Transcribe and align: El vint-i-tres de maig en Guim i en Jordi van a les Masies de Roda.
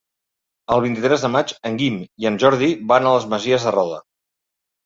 El 0.75 0.81
vint-i-tres 0.85 1.25
de 1.25 1.29
maig 1.33 1.53
en 1.71 1.77
Guim 1.81 1.99
i 2.25 2.31
en 2.31 2.39
Jordi 2.45 2.71
van 2.93 3.11
a 3.11 3.15
les 3.19 3.29
Masies 3.35 3.69
de 3.71 3.75
Roda. 3.79 4.01